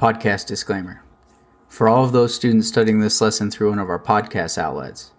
[0.00, 1.02] Podcast disclaimer.
[1.68, 5.10] For all of those students studying this lesson through one of our podcast outlets,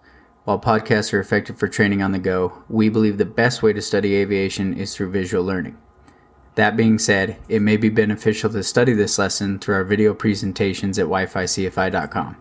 [0.42, 3.80] while podcasts are effective for training on the go, we believe the best way to
[3.80, 5.78] study aviation is through visual learning.
[6.56, 10.98] That being said, it may be beneficial to study this lesson through our video presentations
[10.98, 12.36] at wificfi.com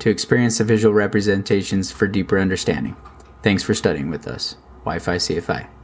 [0.00, 2.94] to experience the visual representations for deeper understanding.
[3.42, 4.56] Thanks for studying with us.
[4.84, 5.79] Wi-Fi CFI.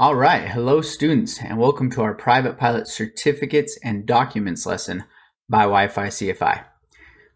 [0.00, 5.02] All right, hello students, and welcome to our private pilot certificates and documents lesson
[5.48, 6.62] by Wi-Fi CFI.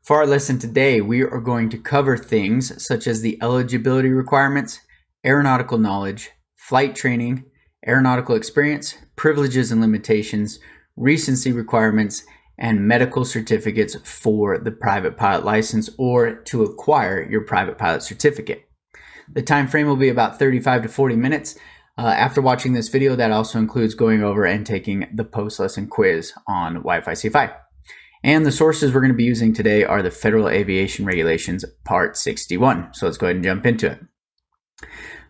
[0.01, 4.79] For our lesson today, we are going to cover things such as the eligibility requirements,
[5.27, 7.47] aeronautical knowledge, flight training,
[7.85, 10.61] aeronautical experience, privileges and limitations,
[10.95, 12.23] recency requirements,
[12.57, 18.69] and medical certificates for the private pilot license or to acquire your private pilot certificate.
[19.29, 21.59] The time frame will be about 35 to 40 minutes.
[21.99, 25.87] Uh, after watching this video, that also includes going over and taking the post lesson
[25.87, 27.55] quiz on Wi Fi CFI.
[28.25, 32.17] And the sources we're going to be using today are the Federal Aviation Regulations Part
[32.17, 32.95] 61.
[32.95, 34.01] So let's go ahead and jump into it.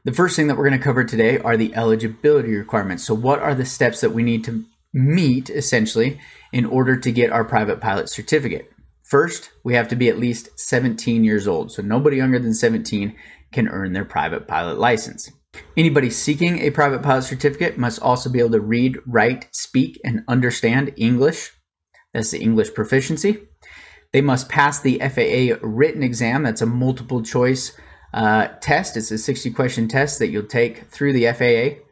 [0.04, 3.04] The first thing that we're going to cover today are the eligibility requirements.
[3.04, 6.20] So, what are the steps that we need to meet essentially
[6.52, 8.70] in order to get our private pilot certificate?
[9.04, 11.70] First, we have to be at least 17 years old.
[11.70, 13.14] So, nobody younger than 17
[13.52, 15.30] can earn their private pilot license.
[15.76, 20.24] Anybody seeking a private pilot certificate must also be able to read, write, speak, and
[20.28, 21.52] understand English.
[22.12, 23.48] That's the English proficiency.
[24.12, 26.42] They must pass the FAA written exam.
[26.42, 27.72] That's a multiple choice
[28.12, 28.96] uh, test.
[28.96, 31.82] It's a 60 question test that you'll take through the FAA.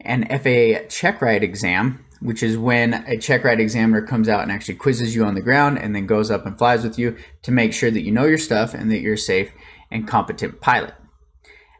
[0.00, 4.50] An FAA check ride exam, which is when a check ride examiner comes out and
[4.50, 7.52] actually quizzes you on the ground and then goes up and flies with you to
[7.52, 9.52] make sure that you know your stuff and that you're a safe
[9.92, 10.94] and competent pilot.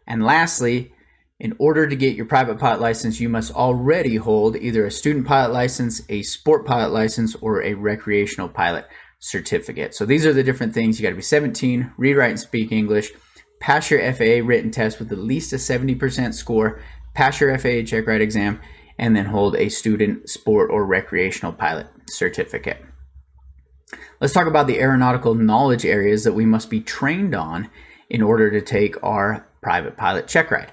[0.07, 0.93] And lastly,
[1.39, 5.27] in order to get your private pilot license, you must already hold either a student
[5.27, 8.87] pilot license, a sport pilot license, or a recreational pilot
[9.19, 9.94] certificate.
[9.94, 10.99] So these are the different things.
[10.99, 13.11] You got to be 17, read, write, and speak English,
[13.61, 16.81] pass your FAA written test with at least a 70% score,
[17.15, 18.61] pass your FAA check ride exam,
[18.99, 22.83] and then hold a student, sport, or recreational pilot certificate.
[24.21, 27.69] Let's talk about the aeronautical knowledge areas that we must be trained on
[28.09, 30.71] in order to take our private pilot check ride.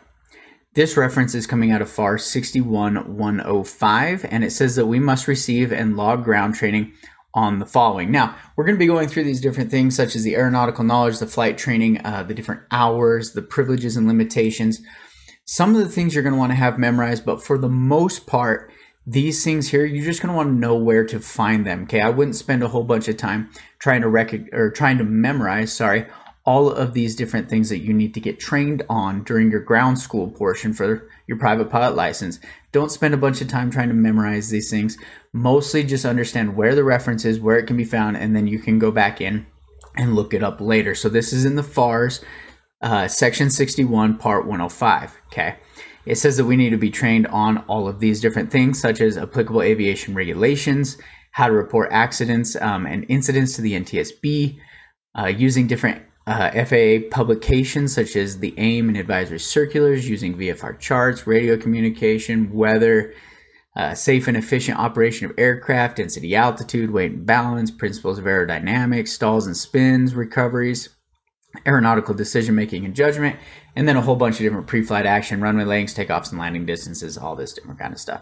[0.76, 5.74] This reference is coming out of FAR 61105, and it says that we must receive
[5.74, 6.94] and log ground training
[7.34, 8.12] on the following.
[8.12, 11.18] Now, we're going to be going through these different things, such as the aeronautical knowledge,
[11.18, 14.80] the flight training, uh, the different hours, the privileges and limitations.
[15.46, 18.28] Some of the things you're going to want to have memorized, but for the most
[18.28, 18.72] part,
[19.08, 21.86] these things here, you're just going to want to know where to find them.
[21.86, 23.50] Okay, I wouldn't spend a whole bunch of time
[23.80, 26.06] trying to rec- or trying to memorize, sorry,
[26.46, 29.98] all of these different things that you need to get trained on during your ground
[29.98, 32.40] school portion for your private pilot license.
[32.74, 34.98] Don't spend a bunch of time trying to memorize these things.
[35.32, 38.60] Mostly just understand where the reference is, where it can be found, and then you
[38.60, 39.46] can go back in
[39.96, 40.96] and look it up later.
[40.96, 42.24] So this is in the FARS,
[42.82, 45.18] uh, section 61, part 105.
[45.28, 45.56] Okay.
[46.06, 49.00] It says that we need to be trained on all of these different things, such
[49.00, 50.98] as applicable aviation regulations,
[51.32, 54.58] how to report accidents um, and incidents to the NTSB,
[55.18, 60.80] uh, using different uh, FAA publications such as the AIM and advisory circulars using VFR
[60.80, 63.14] charts, radio communication, weather,
[63.76, 69.10] uh, safe and efficient operation of aircraft, density, altitude, weight and balance, principles of aerodynamics,
[69.10, 70.90] stalls and spins, recoveries,
[71.66, 73.36] aeronautical decision making and judgment,
[73.76, 76.66] and then a whole bunch of different pre flight action, runway layings, takeoffs and landing
[76.66, 78.22] distances, all this different kind of stuff.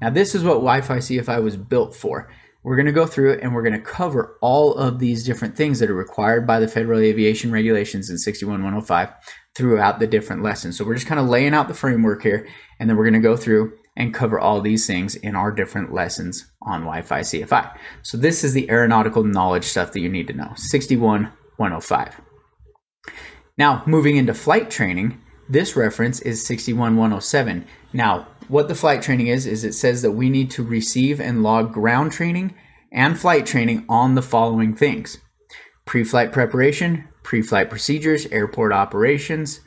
[0.00, 2.28] Now, this is what Wi Fi CFI was built for.
[2.62, 5.56] We're going to go through it and we're going to cover all of these different
[5.56, 9.10] things that are required by the Federal Aviation Regulations in 61105
[9.54, 10.76] throughout the different lessons.
[10.76, 12.46] So we're just kind of laying out the framework here
[12.78, 15.92] and then we're going to go through and cover all these things in our different
[15.92, 17.76] lessons on Wi-Fi CFI.
[18.02, 20.52] So this is the aeronautical knowledge stuff that you need to know.
[20.56, 22.20] 61105.
[23.58, 27.66] Now, moving into flight training, this reference is 61107.
[27.92, 31.42] Now, what the flight training is, is it says that we need to receive and
[31.42, 32.52] log ground training
[32.92, 35.18] and flight training on the following things
[35.84, 39.60] pre flight preparation, pre flight procedures, airport operations,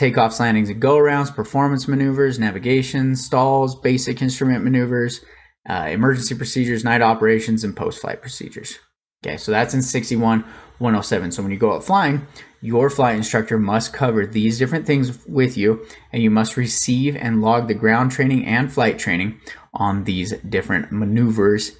[0.00, 5.20] takeoffs, landings, and go arounds, performance maneuvers, navigation, stalls, basic instrument maneuvers,
[5.68, 8.78] uh, emergency procedures, night operations, and post flight procedures.
[9.24, 10.44] Okay, so that's in 61
[10.78, 11.32] 107.
[11.32, 12.26] So when you go out flying,
[12.60, 17.42] your flight instructor must cover these different things with you, and you must receive and
[17.42, 19.40] log the ground training and flight training
[19.74, 21.72] on these different maneuvers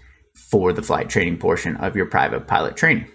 [0.50, 3.06] for the flight training portion of your private pilot training.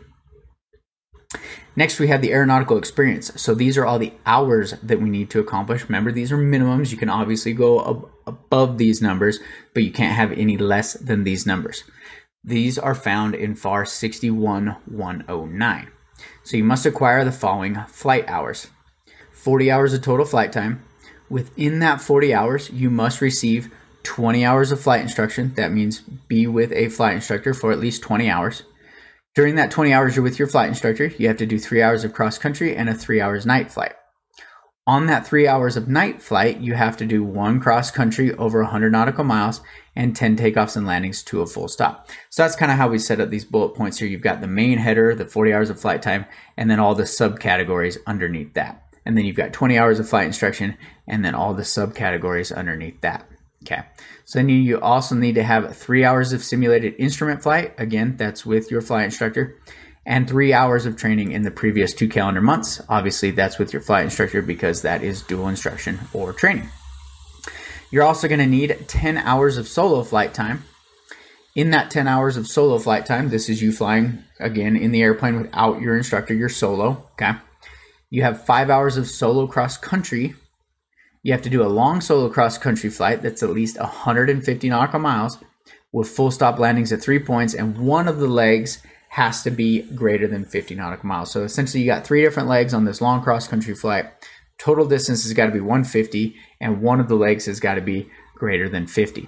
[1.75, 3.31] Next, we have the aeronautical experience.
[3.39, 5.83] So these are all the hours that we need to accomplish.
[5.83, 6.91] Remember, these are minimums.
[6.91, 9.39] You can obviously go ab- above these numbers,
[9.75, 11.83] but you can't have any less than these numbers.
[12.47, 15.91] These are found in FAR 61109.
[16.44, 18.67] So you must acquire the following flight hours
[19.33, 20.81] 40 hours of total flight time.
[21.29, 23.69] Within that 40 hours, you must receive
[24.03, 25.53] 20 hours of flight instruction.
[25.55, 28.63] That means be with a flight instructor for at least 20 hours.
[29.35, 32.05] During that 20 hours you're with your flight instructor, you have to do three hours
[32.05, 33.91] of cross country and a three hours night flight.
[34.88, 38.62] On that three hours of night flight, you have to do one cross country over
[38.62, 39.60] 100 nautical miles
[39.98, 42.10] and 10 takeoffs and landings to a full stop.
[42.30, 44.07] So that's kind of how we set up these bullet points here.
[44.07, 46.25] You've got the main header, the 40 hours of flight time,
[46.56, 48.81] and then all the subcategories underneath that.
[49.06, 53.01] And then you've got 20 hours of flight instruction, and then all the subcategories underneath
[53.01, 53.30] that.
[53.63, 53.84] Okay.
[54.24, 57.74] So then you also need to have three hours of simulated instrument flight.
[57.78, 59.60] Again, that's with your flight instructor.
[60.07, 62.81] And three hours of training in the previous two calendar months.
[62.89, 66.69] Obviously, that's with your flight instructor because that is dual instruction or training.
[67.92, 70.63] You're also going to need 10 hours of solo flight time.
[71.56, 75.04] In that 10 hours of solo flight time, this is you flying again in the
[75.04, 77.06] airplane without your instructor, you're solo.
[77.13, 77.33] Okay.
[78.10, 80.36] You have five hours of solo cross country
[81.27, 85.00] you have to do a long solo cross country flight that's at least 150 nautical
[85.01, 85.38] miles
[85.92, 89.81] with full stop landings at three points, and one of the legs has to be
[89.81, 91.31] greater than 50 nautical miles.
[91.31, 94.06] So essentially, you got three different legs on this long cross country flight.
[94.57, 97.81] Total distance has got to be 150, and one of the legs has got to
[97.81, 99.27] be greater than 50.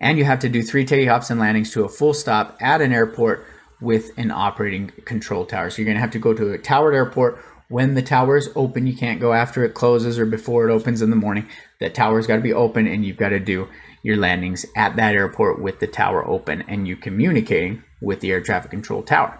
[0.00, 2.92] And you have to do three takeoffs and landings to a full stop at an
[2.92, 3.44] airport
[3.80, 5.70] with an operating control tower.
[5.70, 8.50] So you're going to have to go to a towered airport when the tower is
[8.56, 11.46] open, you can't go after it closes or before it opens in the morning.
[11.80, 13.68] The tower's got to be open, and you've got to do
[14.02, 18.40] your landings at that airport with the tower open and you communicating with the air
[18.40, 19.38] traffic control tower.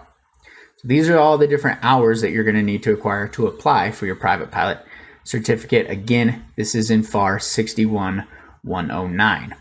[0.77, 3.47] So these are all the different hours that you're going to need to acquire to
[3.47, 4.79] apply for your private pilot
[5.23, 5.89] certificate.
[5.89, 9.55] Again, this is in FAR 61109.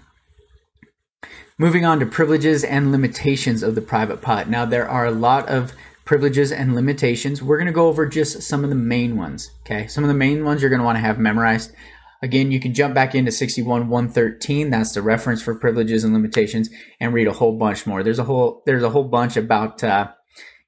[1.58, 4.48] Moving on to privileges and limitations of the private pilot.
[4.48, 5.72] Now, there are a lot of
[6.04, 7.42] privileges and limitations.
[7.42, 9.50] We're going to go over just some of the main ones.
[9.62, 11.72] Okay, some of the main ones you're going to want to have memorized.
[12.20, 14.70] Again, you can jump back into 61 113.
[14.70, 16.68] That's the reference for privileges and limitations,
[17.00, 18.02] and read a whole bunch more.
[18.02, 20.08] There's a whole there's a whole bunch about uh,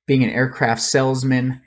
[0.06, 1.60] being an aircraft salesman,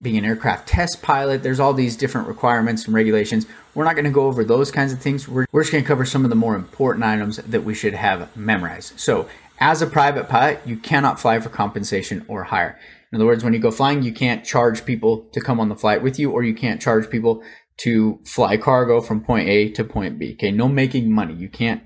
[0.00, 1.42] being an aircraft test pilot.
[1.42, 3.46] There's all these different requirements and regulations.
[3.74, 5.26] We're not going to go over those kinds of things.
[5.26, 7.94] We're, we're just going to cover some of the more important items that we should
[7.94, 9.00] have memorized.
[9.00, 9.28] So,
[9.58, 12.78] as a private pilot, you cannot fly for compensation or hire.
[13.12, 15.76] In other words, when you go flying, you can't charge people to come on the
[15.76, 17.44] flight with you, or you can't charge people
[17.78, 20.34] to fly cargo from point A to point B.
[20.34, 21.34] Okay, no making money.
[21.34, 21.82] You can't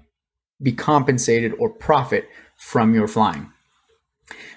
[0.61, 3.51] be compensated or profit from your flying.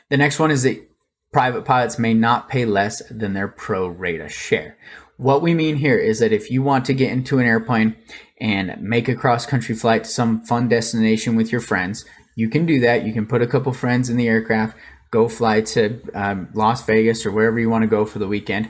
[0.10, 0.89] The next one is that
[1.31, 4.78] private pilots may not pay less than their pro rata share.
[5.18, 7.95] What we mean here is that if you want to get into an airplane
[8.39, 12.06] and make a cross country flight to some fun destination with your friends,
[12.36, 13.06] you can do that.
[13.06, 14.75] You can put a couple friends in the aircraft,
[15.12, 18.69] go fly to um, Las Vegas or wherever you want to go for the weekend.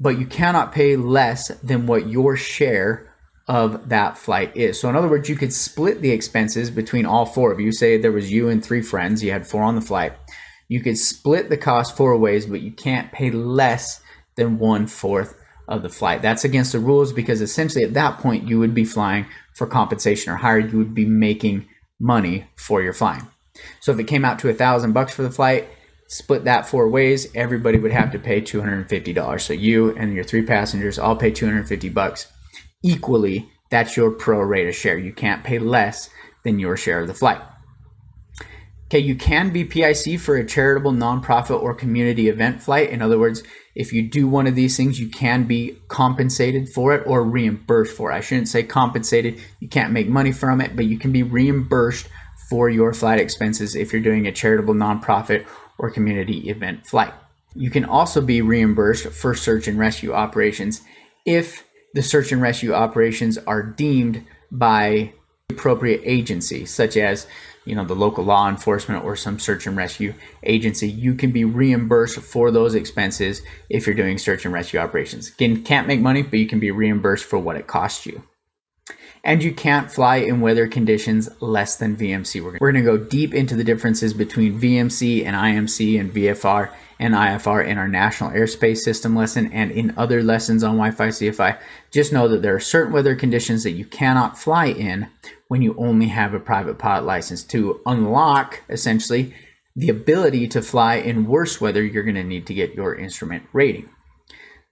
[0.00, 3.12] But you cannot pay less than what your share
[3.48, 4.78] of that flight is.
[4.78, 7.72] So, in other words, you could split the expenses between all four of you.
[7.72, 10.12] Say there was you and three friends, you had four on the flight.
[10.68, 14.02] You could split the cost four ways, but you can't pay less
[14.36, 15.34] than one fourth
[15.66, 16.22] of the flight.
[16.22, 20.32] That's against the rules because essentially at that point you would be flying for compensation
[20.32, 20.58] or hire.
[20.58, 21.66] You would be making
[21.98, 23.26] money for your flying.
[23.80, 25.68] So if it came out to a thousand bucks for the flight,
[26.08, 29.44] split that four ways, everybody would have to pay two hundred and fifty dollars.
[29.44, 32.26] So you and your three passengers all pay two hundred and fifty bucks
[32.82, 33.48] equally.
[33.70, 34.98] That's your pro rata share.
[34.98, 36.10] You can't pay less
[36.42, 37.40] than your share of the flight.
[38.86, 42.88] Okay, you can be PIC for a charitable, nonprofit, or community event flight.
[42.88, 43.42] In other words,
[43.74, 47.94] if you do one of these things, you can be compensated for it or reimbursed
[47.94, 48.14] for it.
[48.14, 52.08] I shouldn't say compensated, you can't make money from it, but you can be reimbursed
[52.48, 55.46] for your flight expenses if you're doing a charitable, nonprofit,
[55.78, 57.14] or community event flight.
[57.54, 60.82] You can also be reimbursed for search and rescue operations
[61.24, 65.12] if the search and rescue operations are deemed by
[65.48, 67.26] the appropriate agency, such as
[67.64, 70.88] you know the local law enforcement or some search and rescue agency.
[70.88, 75.30] You can be reimbursed for those expenses if you're doing search and rescue operations.
[75.30, 78.22] Again, can't make money, but you can be reimbursed for what it costs you
[79.28, 82.42] and you can't fly in weather conditions less than VMC.
[82.42, 87.12] We're going to go deep into the differences between VMC and IMC and VFR and
[87.12, 91.58] IFR in our National Airspace System lesson and in other lessons on Wi-Fi CFI.
[91.90, 95.08] Just know that there are certain weather conditions that you cannot fly in
[95.48, 97.44] when you only have a private pilot license.
[97.44, 99.34] To unlock, essentially,
[99.76, 103.42] the ability to fly in worse weather, you're going to need to get your instrument
[103.52, 103.90] rating.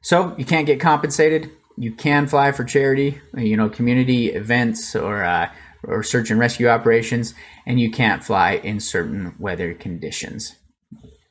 [0.00, 1.50] So you can't get compensated.
[1.76, 5.50] You can fly for charity, you know, community events or uh,
[5.84, 7.34] or search and rescue operations,
[7.66, 10.56] and you can't fly in certain weather conditions.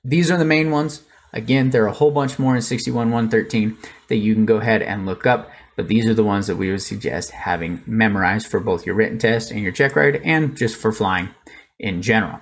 [0.03, 1.03] These are the main ones.
[1.33, 5.05] Again, there are a whole bunch more in 61113 that you can go ahead and
[5.05, 8.85] look up, but these are the ones that we would suggest having memorized for both
[8.85, 11.29] your written test and your check ride and just for flying
[11.79, 12.39] in general.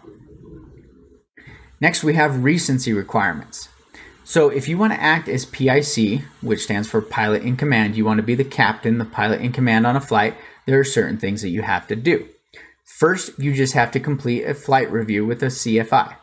[1.82, 3.70] Next, we have recency requirements.
[4.26, 8.06] So, if you want to act as PIC, which stands for pilot in command, you
[8.06, 11.18] want to be the captain, the pilot in command on a flight, there are certain
[11.18, 12.28] things that you have to do.
[12.86, 16.16] First, you just have to complete a flight review with a CFI.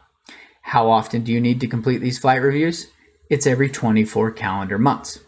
[0.63, 2.87] How often do you need to complete these flight reviews?
[3.29, 5.21] It's every 24 calendar months.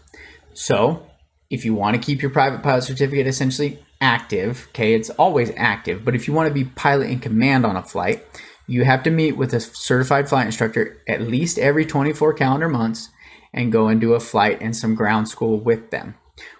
[0.55, 1.07] So,
[1.51, 6.05] if you want to keep your private pilot certificate essentially active, okay, it's always active,
[6.05, 8.25] but if you want to be pilot in command on a flight,
[8.73, 13.11] you have to meet with a certified flight instructor at least every 24 calendar months
[13.53, 16.15] and go and do a flight and some ground school with them.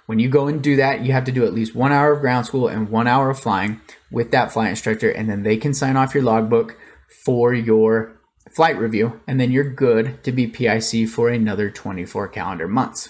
[0.05, 2.21] When you go and do that, you have to do at least one hour of
[2.21, 5.73] ground school and one hour of flying with that flight instructor, and then they can
[5.73, 6.77] sign off your logbook
[7.25, 8.21] for your
[8.55, 13.09] flight review, and then you're good to be PIC for another 24 calendar months.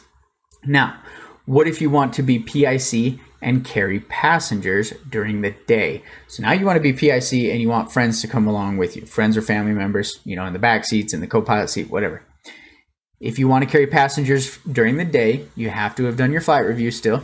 [0.64, 1.02] Now,
[1.46, 6.02] what if you want to be PIC and carry passengers during the day?
[6.28, 8.96] So now you want to be PIC and you want friends to come along with
[8.96, 11.68] you, friends or family members, you know, in the back seats, in the co pilot
[11.68, 12.22] seat, whatever.
[13.20, 16.40] If you want to carry passengers during the day, you have to have done your
[16.40, 17.22] flight review still.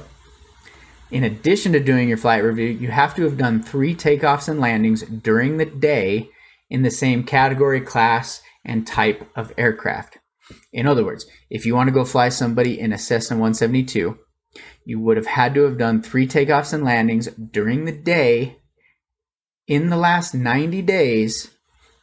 [1.10, 4.60] In addition to doing your flight review, you have to have done three takeoffs and
[4.60, 6.28] landings during the day
[6.70, 10.18] in the same category, class, and type of aircraft.
[10.72, 14.18] In other words, if you want to go fly somebody in a Cessna 172,
[14.84, 18.58] you would have had to have done three takeoffs and landings during the day
[19.66, 21.50] in the last 90 days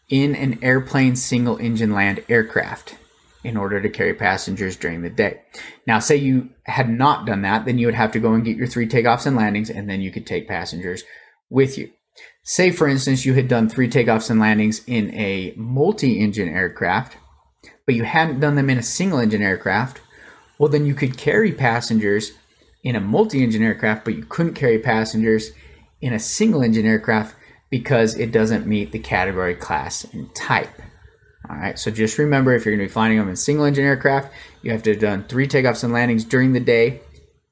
[0.09, 2.95] in an airplane single engine land aircraft
[3.43, 5.41] in order to carry passengers during the day.
[5.85, 8.57] Now, say you had not done that, then you would have to go and get
[8.57, 11.03] your three takeoffs and landings, and then you could take passengers
[11.49, 11.91] with you.
[12.43, 17.17] Say, for instance, you had done three takeoffs and landings in a multi engine aircraft,
[17.85, 20.01] but you hadn't done them in a single engine aircraft.
[20.57, 22.31] Well, then you could carry passengers
[22.83, 25.51] in a multi engine aircraft, but you couldn't carry passengers
[26.01, 27.35] in a single engine aircraft
[27.69, 30.69] because it doesn't meet the category, class, and type.
[31.49, 33.85] All right, so just remember if you're going to be flying them in single engine
[33.85, 37.01] aircraft, you have to have done three takeoffs and landings during the day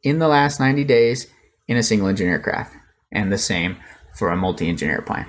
[0.02, 1.28] in the last 90 days
[1.68, 2.76] in a single engine aircraft,
[3.12, 3.78] and the same
[4.16, 5.26] for a multi-engine airplane.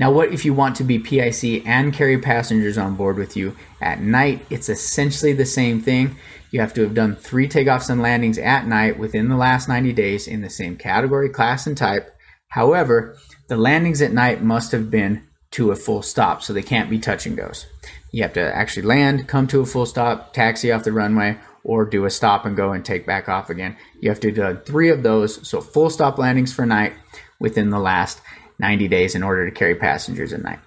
[0.00, 3.54] Now, what if you want to be PIC and carry passengers on board with you
[3.82, 4.46] at night?
[4.48, 6.16] It's essentially the same thing.
[6.50, 9.92] You have to have done three takeoffs and landings at night within the last 90
[9.92, 12.16] days in the same category, class, and type.
[12.48, 16.88] However, the landings at night must have been to a full stop, so they can't
[16.88, 17.66] be touch and goes.
[18.10, 21.84] You have to actually land, come to a full stop, taxi off the runway, or
[21.84, 23.76] do a stop and go and take back off again.
[24.00, 26.94] You have to do three of those, so full stop landings for night
[27.38, 28.22] within the last
[28.60, 30.60] 90 days in order to carry passengers at night.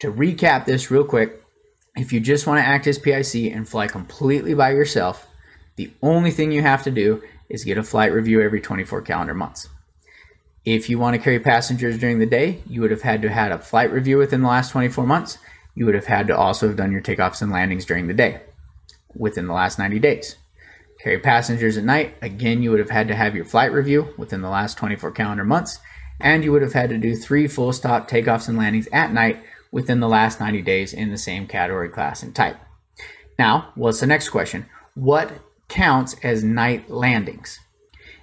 [0.00, 1.42] To recap this real quick,
[1.96, 5.26] if you just want to act as PIC and fly completely by yourself,
[5.76, 9.34] the only thing you have to do is get a flight review every 24 calendar
[9.34, 9.68] months.
[10.64, 13.50] If you want to carry passengers during the day, you would have had to have
[13.50, 15.38] had a flight review within the last 24 months.
[15.74, 18.40] You would have had to also have done your takeoffs and landings during the day
[19.14, 20.36] within the last 90 days.
[21.00, 24.40] Carry passengers at night, again, you would have had to have your flight review within
[24.40, 25.80] the last 24 calendar months
[26.20, 29.42] and you would have had to do three full stop takeoffs and landings at night
[29.72, 32.56] within the last 90 days in the same category, class, and type.
[33.38, 34.66] Now, what's the next question?
[34.94, 35.32] What
[35.68, 37.58] counts as night landings?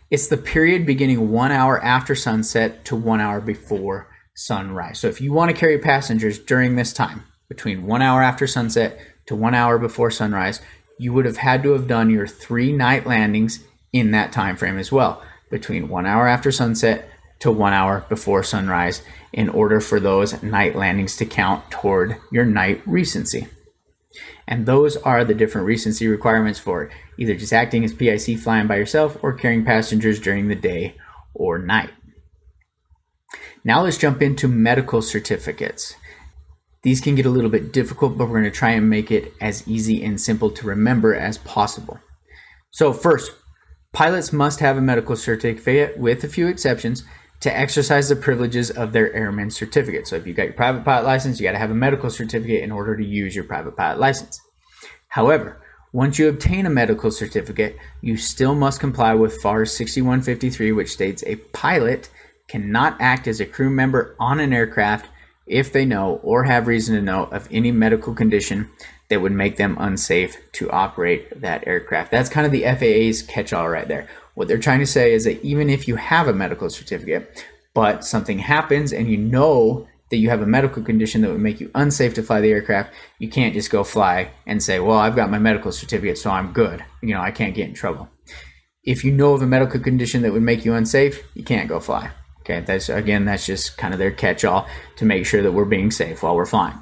[0.10, 5.00] It's the period beginning one hour after sunset to one hour before sunrise.
[5.00, 9.00] So if you want to carry passengers during this time, between one hour after sunset
[9.26, 10.62] to one hour before sunrise,
[10.98, 14.78] you would have had to have done your three night landings in that time frame
[14.78, 17.10] as well, between one hour after sunset
[17.42, 19.02] to one hour before sunrise
[19.34, 23.48] in order for those night landings to count toward your night recency.
[24.48, 28.76] And those are the different recency requirements for either just acting as PIC flying by
[28.76, 30.96] yourself or carrying passengers during the day
[31.34, 31.90] or night.
[33.64, 35.96] Now let's jump into medical certificates.
[36.84, 39.34] These can get a little bit difficult, but we're going to try and make it
[39.40, 42.00] as easy and simple to remember as possible.
[42.72, 43.32] So, first,
[43.94, 47.04] pilots must have a medical certificate with a few exceptions
[47.42, 50.08] to exercise the privileges of their airman certificate.
[50.08, 52.64] So if you got your private pilot license, you got to have a medical certificate
[52.64, 54.40] in order to use your private pilot license.
[55.08, 55.62] However,
[55.94, 61.24] once you obtain a medical certificate, you still must comply with FAR 6153, which states
[61.28, 62.10] a pilot
[62.48, 65.10] cannot act as a crew member on an aircraft
[65.48, 68.70] if they know or have reason to know of any medical condition
[69.10, 72.12] that would make them unsafe to operate that aircraft.
[72.12, 74.08] That's kind of the FAA's catch all right there.
[74.36, 78.04] What they're trying to say is that even if you have a medical certificate, but
[78.04, 81.72] something happens and you know that you have a medical condition that would make you
[81.74, 85.32] unsafe to fly the aircraft, you can't just go fly and say, "Well, I've got
[85.32, 86.84] my medical certificate, so I'm good.
[87.02, 88.10] You know, I can't get in trouble."
[88.84, 91.80] If you know of a medical condition that would make you unsafe, you can't go
[91.80, 92.12] fly.
[92.42, 95.92] Okay, that's again, that's just kind of their catch-all to make sure that we're being
[95.92, 96.78] safe while we're flying.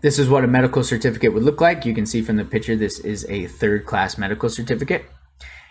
[0.00, 1.84] This is what a medical certificate would look like.
[1.84, 5.04] You can see from the picture, this is a third class medical certificate.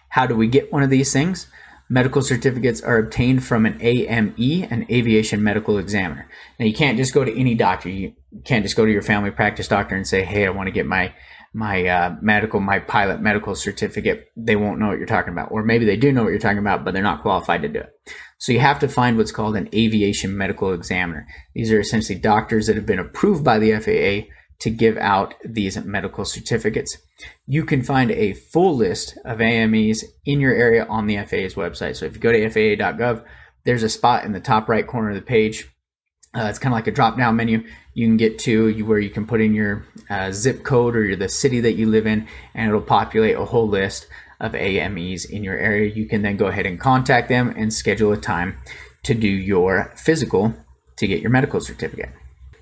[0.10, 1.48] How do we get one of these things?
[1.92, 6.30] Medical certificates are obtained from an AME, an aviation medical examiner.
[6.60, 7.90] Now, you can't just go to any doctor.
[7.90, 8.14] You
[8.46, 10.86] can't just go to your family practice doctor and say, "Hey, I want to get
[10.86, 11.14] my
[11.52, 15.64] my uh, medical, my pilot medical certificate." They won't know what you're talking about, or
[15.64, 17.90] maybe they do know what you're talking about, but they're not qualified to do it.
[18.38, 21.28] So you have to find what's called an aviation medical examiner.
[21.56, 25.84] These are essentially doctors that have been approved by the FAA to give out these
[25.86, 26.98] medical certificates.
[27.48, 31.96] You can find a full list of AMEs in your area on the FAA's website.
[31.96, 33.24] So if you go to FAA.gov,
[33.66, 35.70] there's a spot in the top right corner of the page.
[36.36, 37.64] Uh, it's kind of like a drop down menu.
[37.94, 41.30] You can get to where you can put in your uh, zip code or the
[41.30, 44.08] city that you live in, and it'll populate a whole list
[44.40, 45.90] of AMEs in your area.
[45.90, 48.58] You can then go ahead and contact them and schedule a time
[49.04, 50.54] to do your physical
[50.98, 52.10] to get your medical certificate.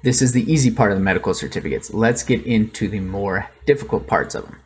[0.07, 1.93] This is the easy part of the medical certificates.
[1.93, 4.61] Let's get into the more difficult parts of them.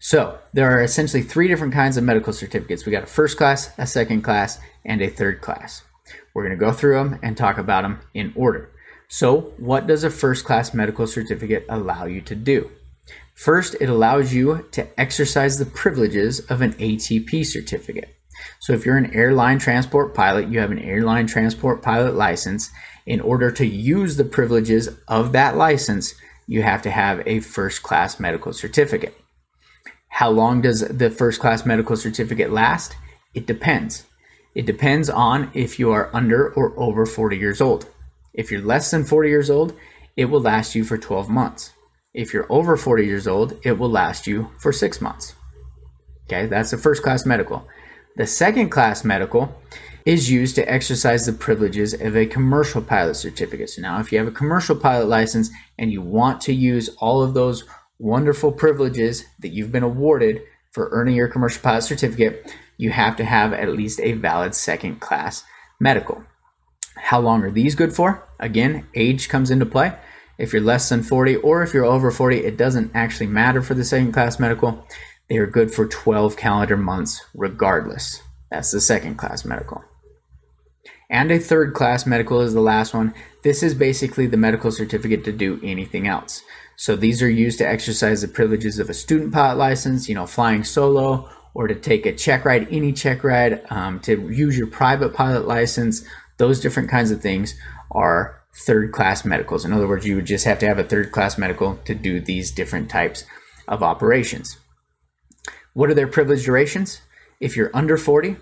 [0.00, 2.84] So, there are essentially three different kinds of medical certificates.
[2.84, 5.84] We got a first class, a second class, and a third class.
[6.34, 8.72] We're going to go through them and talk about them in order.
[9.06, 12.68] So, what does a first class medical certificate allow you to do?
[13.36, 18.16] First, it allows you to exercise the privileges of an ATP certificate.
[18.58, 22.72] So, if you're an airline transport pilot, you have an airline transport pilot license,
[23.06, 26.14] in order to use the privileges of that license,
[26.46, 29.16] you have to have a first class medical certificate.
[30.08, 32.96] How long does the first class medical certificate last?
[33.34, 34.04] It depends.
[34.54, 37.86] It depends on if you are under or over 40 years old.
[38.32, 39.74] If you're less than 40 years old,
[40.16, 41.72] it will last you for 12 months.
[42.14, 45.34] If you're over 40 years old, it will last you for six months.
[46.24, 47.68] Okay, that's the first class medical.
[48.16, 49.54] The second class medical
[50.06, 53.68] is used to exercise the privileges of a commercial pilot certificate.
[53.68, 57.22] So now if you have a commercial pilot license and you want to use all
[57.22, 57.64] of those
[57.98, 63.24] wonderful privileges that you've been awarded for earning your commercial pilot certificate, you have to
[63.24, 65.42] have at least a valid second class
[65.80, 66.22] medical.
[66.94, 68.28] How long are these good for?
[68.38, 69.92] Again, age comes into play.
[70.38, 73.74] If you're less than 40 or if you're over 40, it doesn't actually matter for
[73.74, 74.86] the second class medical.
[75.28, 78.22] They are good for 12 calendar months regardless.
[78.52, 79.82] That's the second class medical
[81.08, 83.14] and a third class medical is the last one.
[83.42, 86.42] This is basically the medical certificate to do anything else.
[86.76, 90.26] So these are used to exercise the privileges of a student pilot license, you know,
[90.26, 94.66] flying solo, or to take a check ride, any check ride, um, to use your
[94.66, 96.04] private pilot license.
[96.36, 97.54] Those different kinds of things
[97.92, 99.64] are third class medicals.
[99.64, 102.20] In other words, you would just have to have a third class medical to do
[102.20, 103.24] these different types
[103.68, 104.58] of operations.
[105.72, 107.00] What are their privilege durations?
[107.40, 108.36] If you're under 40,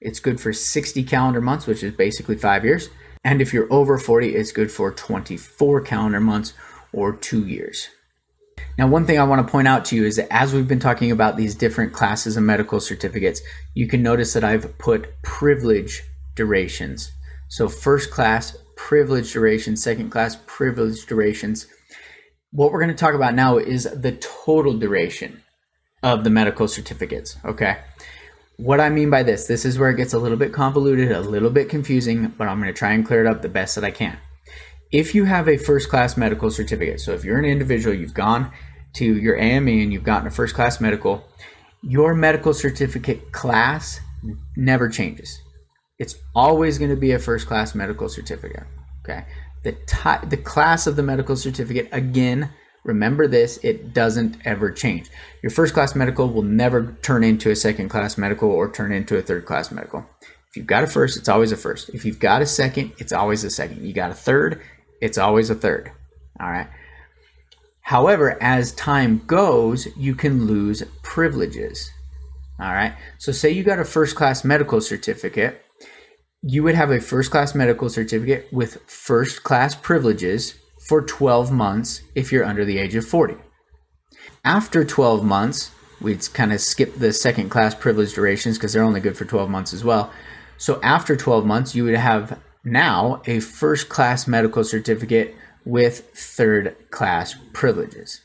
[0.00, 2.88] it's good for 60 calendar months, which is basically five years.
[3.24, 6.54] And if you're over 40, it's good for 24 calendar months
[6.92, 7.88] or two years.
[8.76, 10.80] Now, one thing I want to point out to you is that as we've been
[10.80, 13.40] talking about these different classes of medical certificates,
[13.74, 16.02] you can notice that I've put privilege
[16.34, 17.12] durations.
[17.48, 21.66] So, first class privilege durations, second class privilege durations.
[22.50, 25.42] What we're going to talk about now is the total duration
[26.02, 27.36] of the medical certificates.
[27.44, 27.78] Okay
[28.58, 31.20] what I mean by this, this is where it gets a little bit convoluted, a
[31.20, 33.84] little bit confusing, but I'm going to try and clear it up the best that
[33.84, 34.18] I can.
[34.90, 38.50] If you have a first class medical certificate, so if you're an individual, you've gone
[38.94, 41.24] to your AME and you've gotten a first class medical,
[41.82, 44.00] your medical certificate class
[44.56, 45.40] never changes.
[46.00, 48.64] It's always going to be a first class medical certificate.
[49.04, 49.24] Okay.
[49.62, 49.76] The,
[50.28, 52.50] the class of the medical certificate, again,
[52.88, 55.10] Remember this, it doesn't ever change.
[55.42, 59.18] Your first class medical will never turn into a second class medical or turn into
[59.18, 60.06] a third class medical.
[60.22, 61.90] If you've got a first, it's always a first.
[61.90, 63.86] If you've got a second, it's always a second.
[63.86, 64.62] You got a third,
[65.02, 65.92] it's always a third.
[66.40, 66.66] All right.
[67.82, 71.90] However, as time goes, you can lose privileges.
[72.58, 72.94] All right.
[73.18, 75.62] So, say you got a first class medical certificate,
[76.40, 80.54] you would have a first class medical certificate with first class privileges
[80.88, 83.36] for 12 months if you're under the age of 40.
[84.42, 85.70] After 12 months,
[86.00, 89.50] we'd kind of skip the second class privilege durations because they're only good for 12
[89.50, 90.10] months as well.
[90.56, 96.74] So after 12 months, you would have now a first class medical certificate with third
[96.90, 98.22] class privileges.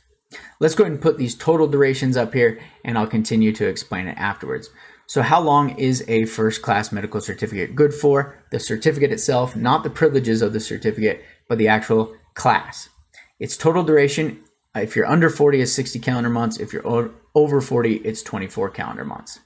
[0.62, 4.08] Let's go ahead and put these total durations up here and I'll continue to explain
[4.08, 4.70] it afterwards.
[5.06, 8.42] So, how long is a first class medical certificate good for?
[8.52, 12.90] The certificate itself, not the privileges of the certificate, but the actual class.
[13.40, 14.44] Its total duration,
[14.76, 16.60] if you're under 40, is 60 calendar months.
[16.60, 19.40] If you're over 40, it's 24 calendar months.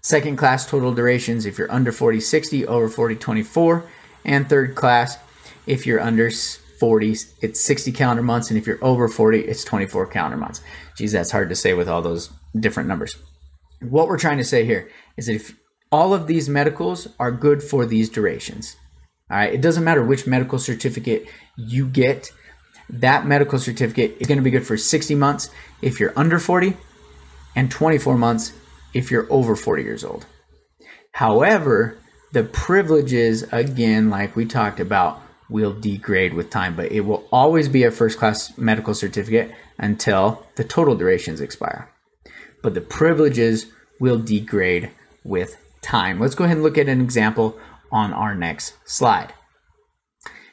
[0.00, 3.84] Second class total durations, if you're under 40, 60, over 40, 24.
[4.24, 5.18] And third class,
[5.66, 8.50] if you're under 40, it's 60 calendar months.
[8.50, 10.60] And if you're over 40, it's 24 calendar months.
[10.96, 13.16] Geez, that's hard to say with all those different numbers.
[13.80, 15.56] What we're trying to say here is that if
[15.90, 18.76] all of these medicals are good for these durations,
[19.34, 22.30] all right, it doesn't matter which medical certificate you get,
[22.88, 25.50] that medical certificate is going to be good for 60 months
[25.82, 26.76] if you're under 40
[27.56, 28.52] and 24 months
[28.92, 30.24] if you're over 40 years old.
[31.10, 31.98] However,
[32.30, 35.20] the privileges, again, like we talked about,
[35.50, 40.46] will degrade with time, but it will always be a first class medical certificate until
[40.54, 41.90] the total durations expire.
[42.62, 43.66] But the privileges
[43.98, 44.92] will degrade
[45.24, 46.20] with time.
[46.20, 47.58] Let's go ahead and look at an example
[47.94, 49.32] on our next slide.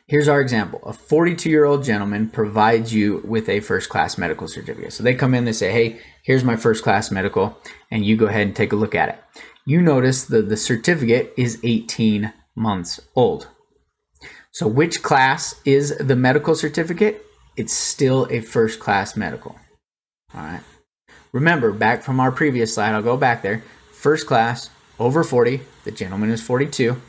[0.05, 0.79] Here's our example.
[0.83, 4.93] A 42 year old gentleman provides you with a first class medical certificate.
[4.93, 7.57] So they come in, they say, Hey, here's my first class medical,
[7.89, 9.19] and you go ahead and take a look at it.
[9.65, 13.47] You notice that the certificate is 18 months old.
[14.51, 17.25] So, which class is the medical certificate?
[17.55, 19.55] It's still a first class medical.
[20.35, 20.61] All right.
[21.31, 23.63] Remember, back from our previous slide, I'll go back there.
[23.93, 25.61] First class, over 40.
[25.83, 27.01] The gentleman is 42.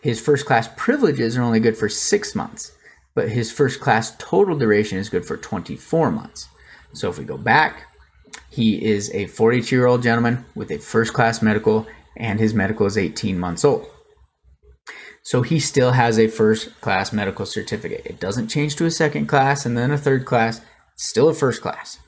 [0.00, 2.72] His first class privileges are only good for six months,
[3.14, 6.48] but his first class total duration is good for 24 months.
[6.92, 7.86] So if we go back,
[8.50, 12.86] he is a 42 year old gentleman with a first class medical, and his medical
[12.86, 13.86] is 18 months old.
[15.22, 18.02] So he still has a first class medical certificate.
[18.06, 20.60] It doesn't change to a second class and then a third class,
[20.94, 21.98] still a first class.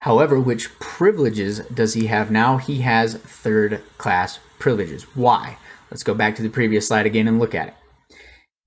[0.00, 2.58] However, which privileges does he have now?
[2.58, 5.04] He has third class privileges.
[5.14, 5.58] Why?
[5.90, 7.74] Let's go back to the previous slide again and look at it.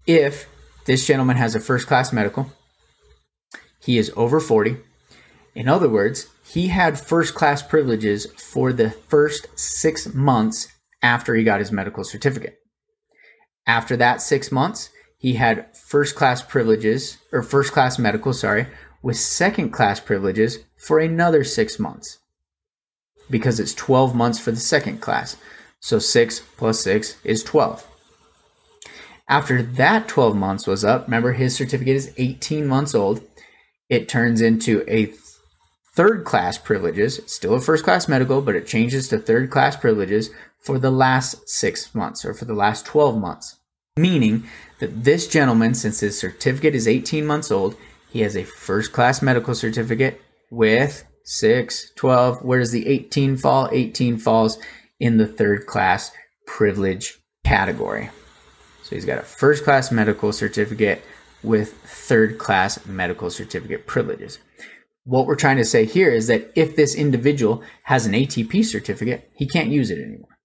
[0.05, 0.47] If
[0.85, 2.51] this gentleman has a first class medical,
[3.79, 4.77] he is over 40.
[5.55, 10.67] In other words, he had first class privileges for the first six months
[11.01, 12.57] after he got his medical certificate.
[13.65, 18.67] After that six months, he had first class privileges, or first class medical, sorry,
[19.01, 22.19] with second class privileges for another six months
[23.29, 25.37] because it's 12 months for the second class.
[25.79, 27.87] So 6 plus 6 is 12.
[29.27, 33.21] After that 12 months was up, remember his certificate is 18 months old,
[33.89, 35.13] it turns into a
[35.95, 40.29] third class privileges, still a first class medical, but it changes to third class privileges
[40.59, 43.57] for the last six months or for the last 12 months.
[43.97, 44.43] Meaning
[44.79, 47.75] that this gentleman, since his certificate is 18 months old,
[48.11, 52.43] he has a first class medical certificate with 6, 12.
[52.43, 53.69] Where does the 18 fall?
[53.71, 54.59] 18 falls
[54.99, 56.11] in the third class
[56.45, 58.09] privilege category.
[58.83, 61.01] So he's got a first class medical certificate
[61.41, 64.39] with third class medical certificate privileges.
[65.05, 69.31] What we're trying to say here is that if this individual has an ATP certificate,
[69.35, 70.37] he can't use it anymore.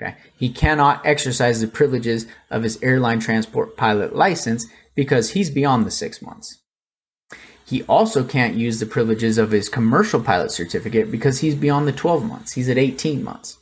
[0.00, 0.16] Okay?
[0.36, 5.90] He cannot exercise the privileges of his airline transport pilot license because he's beyond the
[5.90, 6.59] six months.
[7.70, 11.92] He also can't use the privileges of his commercial pilot certificate because he's beyond the
[11.92, 12.50] 12 months.
[12.50, 13.58] He's at 18 months.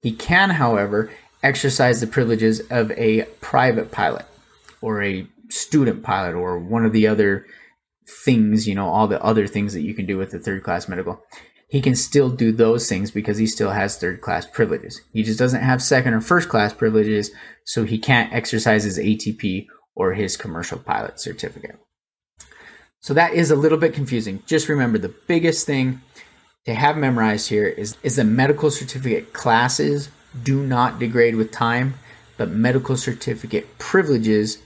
[0.00, 1.10] He can, however,
[1.42, 4.26] exercise the privileges of a private pilot
[4.80, 7.46] or a student pilot or one of the other
[8.24, 10.88] things, you know, all the other things that you can do with the third class
[10.88, 11.20] medical.
[11.68, 15.00] He can still do those things because he still has third class privileges.
[15.12, 17.32] He just doesn't have second or first class privileges,
[17.64, 21.80] so he can't exercise his ATP or his commercial pilot certificate.
[23.06, 24.42] So that is a little bit confusing.
[24.46, 26.02] Just remember the biggest thing
[26.64, 30.08] to have memorized here is, is that medical certificate classes
[30.42, 31.94] do not degrade with time,
[32.36, 34.58] but medical certificate privileges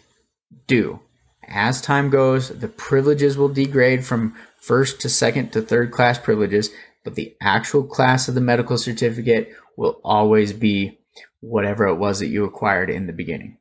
[0.67, 1.01] do.
[1.49, 6.71] As time goes, the privileges will degrade from first to second to third class privileges,
[7.05, 10.99] but the actual class of the medical certificate will always be
[11.41, 13.59] whatever it was that you acquired in the beginning.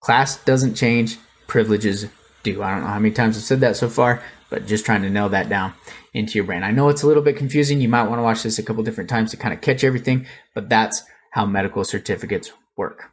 [0.00, 2.06] Class doesn't change, privileges
[2.52, 2.62] do.
[2.62, 5.10] I don't know how many times I've said that so far, but just trying to
[5.10, 5.74] nail that down
[6.14, 6.62] into your brain.
[6.62, 7.80] I know it's a little bit confusing.
[7.80, 10.26] You might want to watch this a couple different times to kind of catch everything,
[10.54, 13.10] but that's how medical certificates work.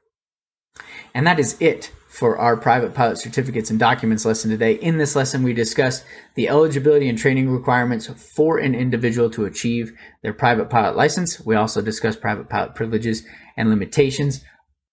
[1.14, 4.74] And that is it for our private pilot certificates and documents lesson today.
[4.74, 9.92] In this lesson, we discussed the eligibility and training requirements for an individual to achieve
[10.22, 11.40] their private pilot license.
[11.40, 13.24] We also discussed private pilot privileges
[13.58, 14.44] and limitations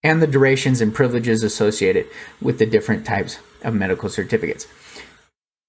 [0.03, 2.07] and the durations and privileges associated
[2.41, 4.67] with the different types of medical certificates.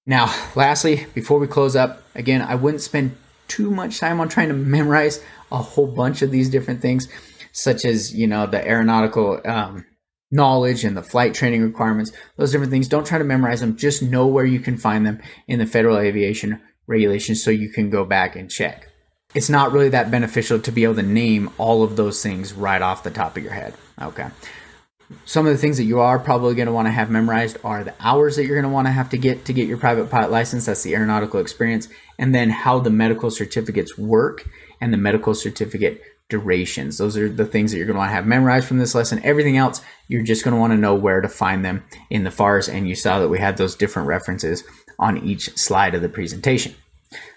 [0.05, 3.15] Now, lastly, before we close up, again, I wouldn't spend
[3.47, 7.07] too much time on trying to memorize a whole bunch of these different things,
[7.51, 9.85] such as, you know, the aeronautical um,
[10.31, 12.87] knowledge and the flight training requirements, those different things.
[12.87, 13.77] Don't try to memorize them.
[13.77, 17.89] Just know where you can find them in the Federal Aviation Regulations so you can
[17.89, 18.89] go back and check.
[19.35, 22.81] It's not really that beneficial to be able to name all of those things right
[22.81, 23.73] off the top of your head.
[24.01, 24.27] Okay.
[25.25, 27.83] Some of the things that you are probably going to want to have memorized are
[27.83, 30.09] the hours that you're going to want to have to get to get your private
[30.09, 30.65] pilot license.
[30.65, 31.87] That's the aeronautical experience.
[32.17, 34.47] And then how the medical certificates work
[34.81, 36.97] and the medical certificate durations.
[36.97, 39.21] Those are the things that you're going to want to have memorized from this lesson.
[39.23, 42.31] Everything else, you're just going to want to know where to find them in the
[42.31, 42.67] FARS.
[42.67, 44.63] And you saw that we had those different references
[44.99, 46.75] on each slide of the presentation.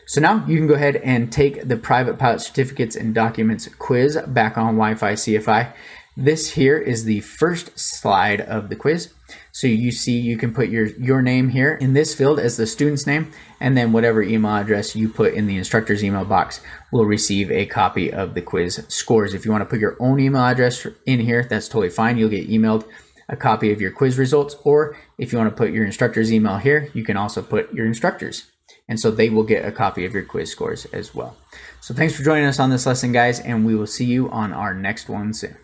[0.07, 4.17] So now you can go ahead and take the private pilot certificates and documents quiz
[4.29, 5.73] back on Wi-Fi CFI.
[6.19, 9.13] This here is the first slide of the quiz.
[9.53, 12.67] So you see you can put your, your name here in this field as the
[12.67, 17.05] student's name, and then whatever email address you put in the instructor's email box will
[17.05, 19.35] receive a copy of the quiz scores.
[19.35, 22.17] If you want to put your own email address in here, that's totally fine.
[22.17, 22.87] You'll get emailed
[23.29, 26.57] a copy of your quiz results, or if you want to put your instructor's email
[26.57, 28.51] here, you can also put your instructor's.
[28.89, 31.37] And so they will get a copy of your quiz scores as well.
[31.83, 34.55] So thanks for joining us on this lesson, guys, and we will see you on
[34.55, 35.57] our next one soon.